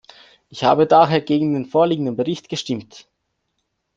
Ich 0.49 0.63
habe 0.63 0.87
daher 0.87 1.21
gegen 1.21 1.53
den 1.53 1.67
vorliegenden 1.67 2.15
Bericht 2.15 2.49
gestimmt. 2.49 3.07